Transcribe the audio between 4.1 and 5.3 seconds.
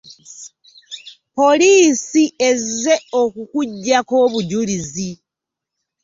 obujulizi.